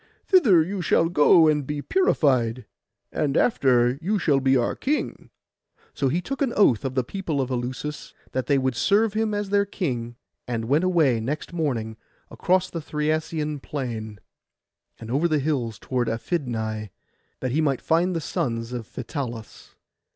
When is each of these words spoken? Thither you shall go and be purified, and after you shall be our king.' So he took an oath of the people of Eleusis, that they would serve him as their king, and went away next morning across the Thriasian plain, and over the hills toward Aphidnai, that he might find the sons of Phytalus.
Thither 0.25 0.63
you 0.63 0.81
shall 0.81 1.09
go 1.09 1.47
and 1.47 1.63
be 1.67 1.79
purified, 1.83 2.65
and 3.11 3.37
after 3.37 3.99
you 4.01 4.17
shall 4.17 4.39
be 4.39 4.57
our 4.57 4.75
king.' 4.75 5.29
So 5.93 6.07
he 6.09 6.21
took 6.21 6.41
an 6.41 6.53
oath 6.53 6.83
of 6.83 6.95
the 6.95 7.03
people 7.03 7.39
of 7.39 7.51
Eleusis, 7.51 8.15
that 8.31 8.47
they 8.47 8.57
would 8.57 8.75
serve 8.75 9.13
him 9.13 9.35
as 9.35 9.51
their 9.51 9.63
king, 9.63 10.15
and 10.47 10.65
went 10.65 10.83
away 10.83 11.19
next 11.19 11.53
morning 11.53 11.97
across 12.31 12.71
the 12.71 12.81
Thriasian 12.81 13.59
plain, 13.61 14.19
and 14.99 15.11
over 15.11 15.27
the 15.27 15.37
hills 15.37 15.77
toward 15.77 16.07
Aphidnai, 16.09 16.89
that 17.39 17.51
he 17.51 17.61
might 17.61 17.79
find 17.79 18.15
the 18.15 18.21
sons 18.21 18.73
of 18.73 18.87
Phytalus. 18.87 19.75